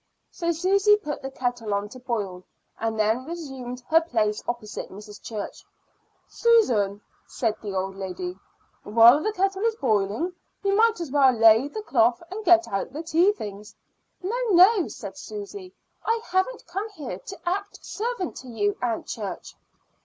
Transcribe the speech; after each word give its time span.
So 0.31 0.51
Susy 0.51 0.97
put 0.97 1.21
the 1.21 1.29
kettle 1.29 1.75
on 1.75 1.87
to 1.89 1.99
boil, 1.99 2.43
and 2.79 2.97
then 2.99 3.23
resumed 3.23 3.83
her 3.89 4.01
place 4.01 4.41
opposite 4.47 4.89
Mrs. 4.89 5.21
Church. 5.21 5.63
"Susan," 6.27 7.01
said 7.27 7.53
the 7.61 7.75
old 7.75 7.95
lady, 7.95 8.35
"while 8.81 9.21
the 9.21 9.31
kettle 9.31 9.61
is 9.61 9.75
boiling 9.75 10.33
you 10.63 10.75
might 10.75 10.99
as 10.99 11.11
well 11.11 11.31
lay 11.31 11.67
the 11.67 11.83
cloth 11.83 12.23
and 12.31 12.43
get 12.43 12.67
out 12.67 12.91
the 12.91 13.03
tea 13.03 13.31
things." 13.33 13.75
"No, 14.23 14.35
no," 14.49 14.87
said 14.87 15.17
Susy; 15.19 15.71
"I 16.03 16.19
haven't 16.25 16.65
come 16.65 16.89
here 16.93 17.19
to 17.19 17.37
act 17.47 17.85
servant 17.85 18.35
to 18.37 18.47
you, 18.47 18.75
Aunt 18.81 19.05
Church." 19.05 19.55